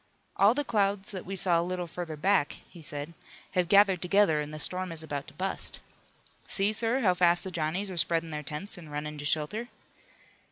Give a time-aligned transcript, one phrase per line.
[0.35, 3.13] "All the clouds that we saw a little further back," he said,
[3.51, 5.79] "have gathered together, an' the storm is about to bust.
[6.47, 9.69] See, sir, how fast the Johnnies are spreadin' their tents an' runnin' to shelter."